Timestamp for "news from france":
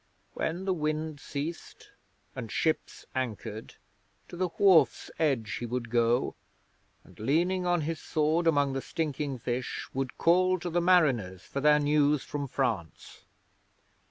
11.77-13.25